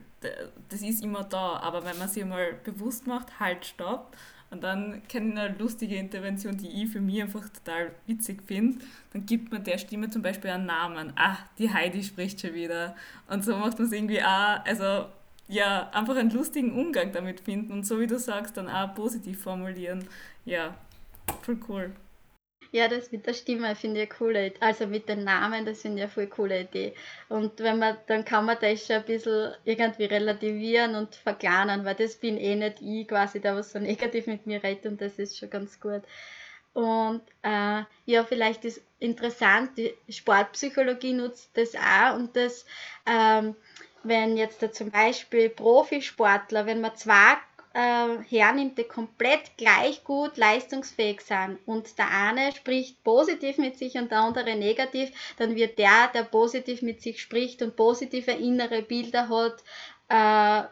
[0.69, 1.57] das ist immer da.
[1.61, 4.15] Aber wenn man sich mal bewusst macht, halt, stopp
[4.51, 8.79] und dann kenne ich eine lustige Intervention, die ich für mich einfach total witzig finde.
[9.13, 11.13] Dann gibt man der Stimme zum Beispiel einen Namen.
[11.17, 12.97] Ah, die Heidi spricht schon wieder.
[13.29, 15.07] Und so macht man es irgendwie auch, also
[15.47, 19.41] ja, einfach einen lustigen Umgang damit finden und so wie du sagst, dann auch positiv
[19.41, 20.05] formulieren.
[20.45, 20.75] Ja,
[21.43, 21.93] voll cool.
[22.73, 24.57] Ja, das mit der Stimme finde ich eine coole Idee.
[24.61, 26.95] Also mit den Namen, das finde ich eine voll coole Idee.
[27.29, 31.97] Und wenn man, dann kann man das schon ein bisschen irgendwie relativieren und verkleinern, weil
[31.97, 35.19] das bin eh nicht ich quasi, der was so negativ mit mir redet und das
[35.19, 36.03] ist schon ganz gut.
[36.73, 42.65] Und äh, ja, vielleicht ist interessant, die Sportpsychologie nutzt das auch und das,
[43.07, 43.57] ähm,
[44.05, 47.37] wenn jetzt da zum Beispiel Profisportler, wenn man zwei
[47.73, 53.95] äh, hernimmt, die komplett gleich gut leistungsfähig sind und der eine spricht positiv mit sich
[53.97, 58.83] und der andere negativ, dann wird der, der positiv mit sich spricht und positive innere
[58.83, 59.63] Bilder hat,
[60.09, 60.69] äh,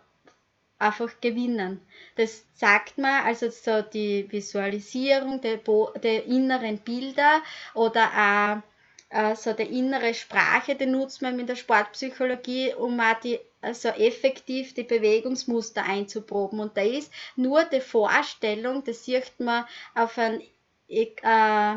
[0.79, 1.81] einfach gewinnen.
[2.17, 5.59] Das sagt man, also so die Visualisierung der,
[6.03, 7.43] der inneren Bilder
[7.75, 8.63] oder
[9.11, 13.39] auch äh, so der innere Sprache, den nutzt man mit der Sportpsychologie, um auch die
[13.61, 16.61] also effektiv die Bewegungsmuster einzuproben.
[16.61, 20.43] Und da ist nur die Vorstellung, das sieht man auf ein
[20.89, 21.77] äh,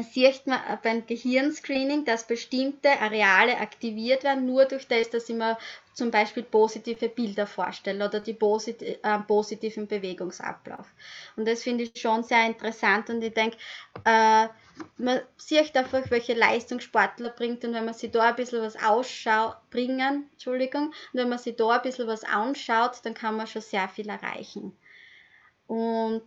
[0.00, 5.58] sieht man beim Gehirnscreening, dass bestimmte Areale aktiviert werden, nur durch das, dass ich mir
[5.92, 10.86] zum Beispiel positive Bilder vorstelle oder die posit äh, positiven Bewegungsablauf.
[11.36, 13.58] Und das finde ich schon sehr interessant und ich denke,
[14.04, 14.48] äh,
[14.96, 19.56] man sieht einfach, welche Leistungssportler bringt und wenn man sich da ein bisschen was ausschaut,
[19.70, 23.62] bringen, Entschuldigung, und wenn man sich da ein bisschen was anschaut, dann kann man schon
[23.62, 24.76] sehr viel erreichen.
[25.66, 26.22] Und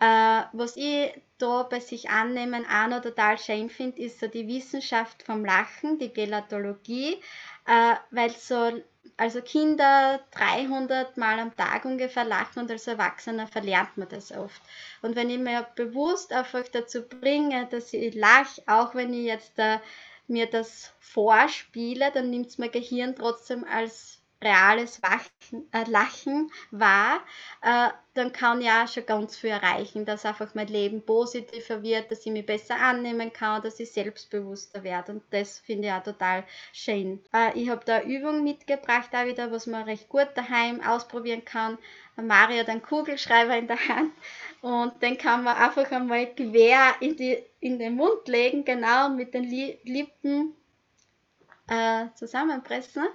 [0.00, 4.46] äh, was ich da bei sich annehmen auch noch total schön finde, ist so die
[4.46, 7.20] Wissenschaft vom Lachen, die Gelatologie,
[7.66, 8.82] äh, weil so
[9.20, 14.62] also Kinder 300 Mal am Tag ungefähr lachen und als Erwachsener verlernt man das oft.
[15.02, 19.58] Und wenn ich mir bewusst einfach dazu bringe, dass ich lache, auch wenn ich jetzt
[19.58, 19.78] äh,
[20.26, 25.00] mir das vorspiele, dann nimmt es mein Gehirn trotzdem als reales
[25.72, 27.20] äh, Lachen wahr,
[27.62, 32.10] äh, dann kann ich auch schon ganz viel erreichen, dass einfach mein Leben positiver wird,
[32.10, 35.12] dass ich mich besser annehmen kann, dass ich selbstbewusster werde.
[35.12, 37.20] Und das finde ich auch total schön.
[37.32, 41.44] Äh, ich habe da eine Übung mitgebracht, auch wieder, was man recht gut daheim ausprobieren
[41.44, 41.78] kann.
[42.16, 44.12] Mario hat einen Kugelschreiber in der Hand
[44.60, 49.32] und den kann man einfach einmal quer in, die, in den Mund legen, genau mit
[49.32, 50.54] den Lippen
[51.68, 53.06] äh, zusammenpressen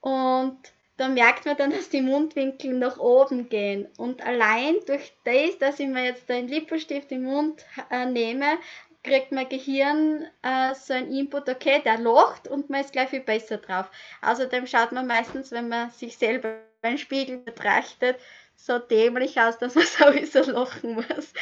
[0.00, 0.58] und
[0.96, 3.88] da merkt man dann, dass die Mundwinkel nach oben gehen.
[3.96, 8.58] Und allein durch das, dass ich mir jetzt den Lippenstift im Mund äh, nehme,
[9.02, 13.20] kriegt mein Gehirn äh, so ein Input, okay, der lacht und man ist gleich viel
[13.20, 13.90] besser drauf.
[14.20, 18.18] Außerdem schaut man meistens, wenn man sich selber beim Spiegel betrachtet,
[18.56, 21.32] so dämlich aus, dass man sowieso lachen muss.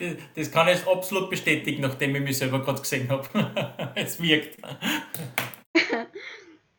[0.00, 3.92] das, das kann ich absolut bestätigen, nachdem ich mich selber gerade gesehen habe.
[3.94, 4.58] es wirkt.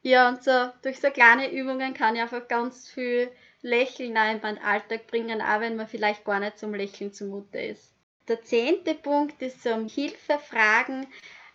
[0.01, 3.31] Ja, und so durch so kleine Übungen kann ich einfach ganz viel
[3.61, 7.93] Lächeln in meinen Alltag bringen, auch wenn man vielleicht gar nicht zum Lächeln zumute ist.
[8.27, 11.07] Der zehnte Punkt ist so um Hilfe fragen.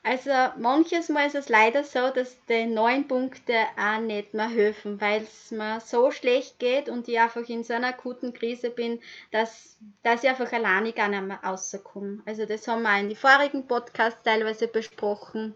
[0.03, 5.01] Also manches Mal ist es leider so, dass die neun Punkte auch nicht mehr helfen,
[5.01, 9.01] weil es mir so schlecht geht und ich einfach in so einer akuten Krise bin,
[9.31, 12.23] dass, dass ich einfach alleine gar nicht mehr rauskomme.
[12.27, 15.55] Also das haben wir in die vorigen Podcasts teilweise besprochen.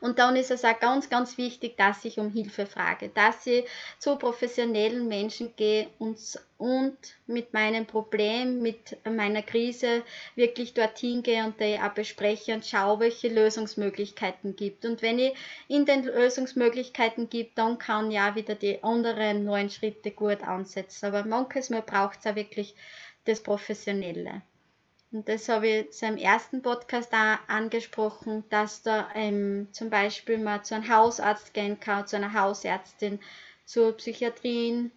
[0.00, 3.64] Und dann ist es auch ganz, ganz wichtig, dass ich um Hilfe frage, dass ich
[3.98, 6.18] zu professionellen Menschen gehe und,
[6.58, 10.02] und mit meinem Problem, mit meiner Krise
[10.34, 14.84] wirklich dorthin gehe und die auch bespreche und schaue, welche Lösungsmöglichkeiten gibt.
[14.84, 15.34] Und wenn ich
[15.68, 21.06] in den Lösungsmöglichkeiten gibt, dann kann ja wieder die anderen neuen Schritte gut ansetzen.
[21.06, 22.74] Aber manches Mal braucht es auch wirklich
[23.24, 24.42] das Professionelle.
[25.12, 30.38] Und das habe ich so im ersten Podcast auch angesprochen, dass da ähm, zum Beispiel
[30.38, 33.20] mal zu einem Hausarzt gehen kann, zu einer Hausärztin,
[33.66, 34.90] zu Psychiatrien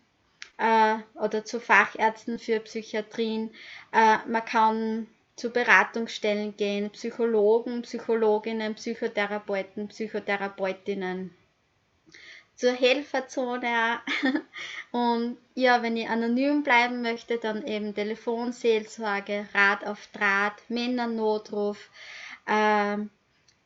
[0.57, 3.51] äh, oder zu Fachärzten für Psychiatrien.
[3.91, 11.35] Äh, man kann zu Beratungsstellen gehen, Psychologen, Psychologinnen, Psychotherapeuten, Psychotherapeutinnen
[12.55, 13.99] zur Helferzone.
[14.91, 21.89] Und ja, wenn ich anonym bleiben möchte, dann eben Telefonseelsorge, Rat auf Draht, Männernotruf.
[22.47, 23.09] Ähm,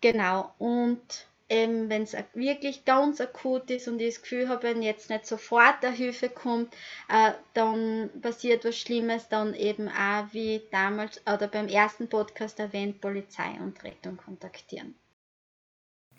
[0.01, 0.53] genau.
[0.57, 5.09] Und eben, wenn es wirklich ganz akut ist und ich das Gefühl habe, wenn jetzt
[5.09, 6.73] nicht sofort der Hilfe kommt,
[7.09, 13.01] äh, dann passiert was Schlimmes, dann eben auch wie damals oder beim ersten Podcast erwähnt,
[13.01, 14.95] Polizei und Rettung kontaktieren.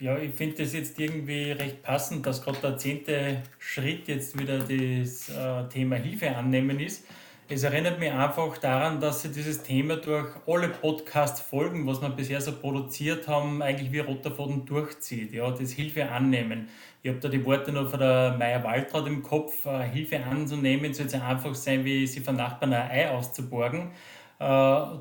[0.00, 4.58] Ja, ich finde das jetzt irgendwie recht passend, dass gerade der zehnte Schritt jetzt wieder
[4.58, 7.04] das äh, Thema Hilfe annehmen ist.
[7.50, 12.40] Es erinnert mich einfach daran, dass sich dieses Thema durch alle Podcast-Folgen, was wir bisher
[12.40, 15.34] so produziert haben, eigentlich wie roter Faden durchzieht.
[15.34, 16.70] Ja, das Hilfe annehmen.
[17.02, 19.66] Ich habe da die Worte noch von der Meier Waltraud im Kopf.
[19.66, 23.90] Äh, Hilfe anzunehmen soll es einfach sein, wie sie von Nachbarn ein Ei auszuborgen.
[24.38, 24.44] Äh,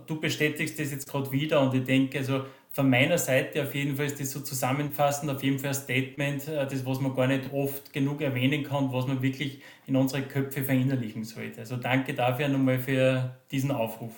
[0.08, 2.44] du bestätigst das jetzt gerade wieder und ich denke, also
[2.80, 6.48] von meiner Seite auf jeden Fall ist das so zusammenfassend, auf jeden Fall ein Statement,
[6.48, 10.22] äh, das, was man gar nicht oft genug erwähnen kann, was man wirklich in unsere
[10.22, 11.60] Köpfe verinnerlichen sollte.
[11.60, 14.14] Also danke dafür nochmal für diesen Aufruf.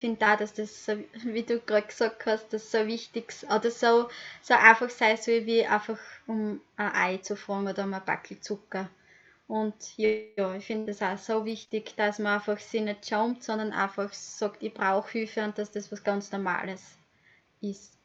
[0.00, 0.94] Ich finde auch, dass das, so,
[1.26, 4.08] wie du gerade gesagt hast, das so wichtig oder so,
[4.42, 8.40] so einfach sein soll, wie einfach um ein Ei zu fragen oder um ein Backel
[8.40, 8.90] Zucker.
[9.46, 13.70] Und ja, ich finde es auch so wichtig, dass man einfach sich nicht schämt, sondern
[13.70, 16.98] einfach sagt, ich brauche Hilfe und dass das was ganz Normales
[17.60, 17.96] ist.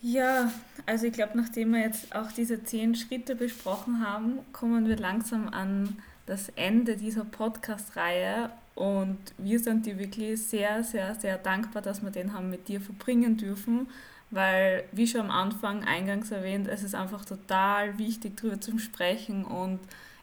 [0.00, 0.52] Ja,
[0.86, 5.48] also ich glaube, nachdem wir jetzt auch diese zehn Schritte besprochen haben, kommen wir langsam
[5.48, 12.02] an das Ende dieser Podcast-Reihe und wir sind dir wirklich sehr, sehr, sehr dankbar, dass
[12.02, 13.88] wir den haben mit dir verbringen dürfen,
[14.30, 19.44] weil, wie schon am Anfang eingangs erwähnt, es ist einfach total wichtig, darüber zu sprechen
[19.44, 19.80] und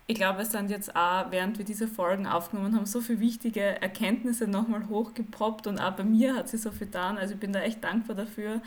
[0.08, 3.82] ich glaube, es sind jetzt auch, während wir diese Folgen aufgenommen haben, so viele wichtige
[3.82, 7.18] Erkenntnisse nochmal hochgepoppt und auch bei mir hat sie so viel getan.
[7.18, 8.62] Also ich bin da echt dankbar dafür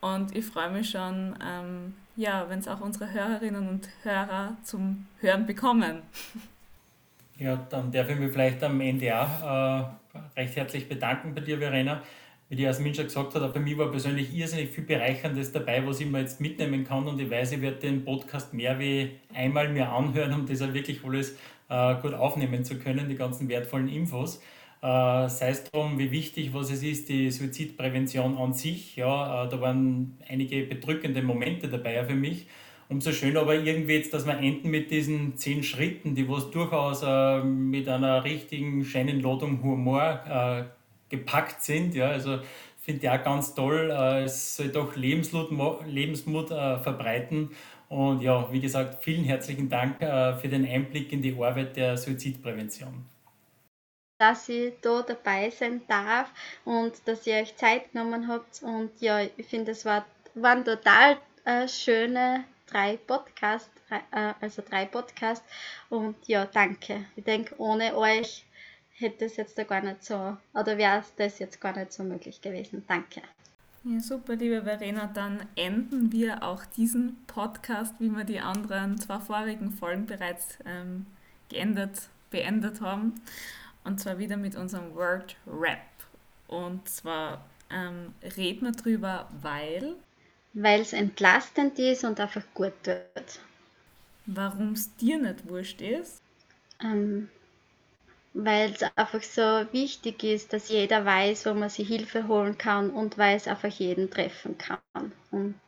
[0.00, 5.06] und ich freue mich schon, ähm, ja, wenn es auch unsere Hörerinnen und Hörer zum
[5.20, 6.02] Hören bekommen.
[7.38, 9.84] Ja, dann darf ich mich vielleicht am Ende auch äh,
[10.40, 12.02] recht herzlich bedanken bei dir, Verena
[12.48, 16.00] wie die Jasmin schon gesagt hat, für mich war persönlich irrsinnig viel Bereicherndes dabei, was
[16.00, 19.68] ich mir jetzt mitnehmen kann und ich weiß, ich werde den Podcast mehr wie einmal
[19.68, 21.36] mir anhören, um das auch wirklich alles
[21.68, 24.40] äh, gut aufnehmen zu können, die ganzen wertvollen Infos.
[24.80, 28.96] Äh, sei es darum, wie wichtig was es ist, die Suizidprävention an sich.
[28.96, 32.46] Ja, äh, da waren einige bedrückende Momente dabei für mich.
[32.88, 37.02] Umso schöner aber irgendwie jetzt, dass wir enden mit diesen zehn Schritten, die was durchaus
[37.02, 40.77] äh, mit einer richtigen Scheinenladung Humor äh,
[41.08, 41.94] gepackt sind.
[41.94, 42.40] Ja, also
[42.88, 43.90] finde ich auch ganz toll.
[43.90, 45.50] Äh, es soll doch Lebensmut,
[45.86, 47.50] Lebensmut äh, verbreiten.
[47.88, 51.96] Und ja, wie gesagt, vielen herzlichen Dank äh, für den Einblick in die Arbeit der
[51.96, 53.04] Suizidprävention.
[54.18, 56.30] Dass ich da dabei sein darf
[56.64, 58.62] und dass ihr euch Zeit genommen habt.
[58.62, 64.84] Und ja, ich finde, es war, waren total äh, schöne drei Podcasts, äh, also drei
[64.86, 65.46] Podcasts.
[65.88, 67.06] Und ja, danke.
[67.16, 68.44] Ich denke, ohne euch
[68.98, 72.40] hätte es jetzt da gar nicht so, oder wäre das jetzt gar nicht so möglich
[72.40, 72.84] gewesen.
[72.86, 73.22] Danke.
[73.84, 75.06] Ja, super, liebe Verena.
[75.06, 81.06] Dann enden wir auch diesen Podcast, wie wir die anderen zwei vorigen Folgen bereits ähm,
[81.48, 83.14] geendet, beendet haben.
[83.84, 85.78] Und zwar wieder mit unserem Word Rap.
[86.48, 89.94] Und zwar ähm, reden wir drüber, weil.
[90.54, 93.40] Weil es entlastend ist und einfach gut wird.
[94.26, 96.20] Warum es dir nicht wurscht ist?
[96.82, 97.30] Ähm,
[98.34, 102.90] weil es einfach so wichtig ist, dass jeder weiß, wo man sich Hilfe holen kann
[102.90, 104.78] und weil es einfach jeden treffen kann.
[105.30, 105.58] Und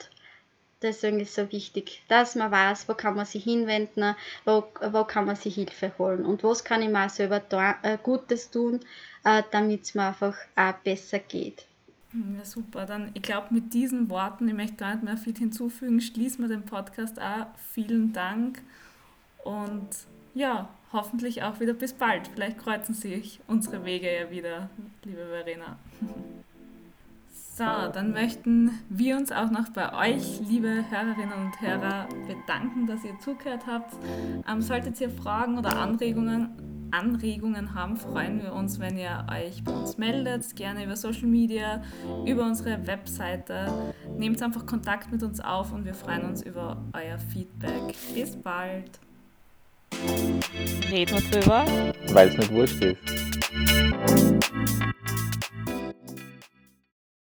[0.83, 5.05] deswegen ist es so wichtig, dass man weiß, wo kann man sich hinwenden, wo, wo
[5.05, 8.81] kann man sich Hilfe holen und was kann ich mir selber da, äh, Gutes tun,
[9.25, 11.67] äh, damit es mir einfach auch besser geht.
[12.13, 12.87] Ja, super.
[12.87, 16.49] Dann, ich glaube, mit diesen Worten, ich möchte gar nicht mehr viel hinzufügen, schließen wir
[16.49, 17.47] den Podcast auch.
[17.73, 18.61] Vielen Dank
[19.45, 19.89] und
[20.35, 22.29] ja, hoffentlich auch wieder bis bald.
[22.29, 24.71] Vielleicht kreuzen sich unsere Wege ja wieder,
[25.05, 25.79] liebe Verena.
[27.61, 33.05] So, dann möchten wir uns auch noch bei euch, liebe Hörerinnen und Hörer, bedanken, dass
[33.05, 33.93] ihr zugehört habt.
[34.51, 39.73] Ähm, solltet ihr Fragen oder Anregungen, Anregungen haben, freuen wir uns, wenn ihr euch bei
[39.73, 41.83] uns meldet, gerne über Social Media,
[42.25, 43.93] über unsere Webseite.
[44.17, 47.95] Nehmt einfach Kontakt mit uns auf und wir freuen uns über euer Feedback.
[48.15, 49.01] Bis bald.
[50.91, 51.65] Reden wir drüber,
[52.13, 52.99] weil es nicht wurscht ist.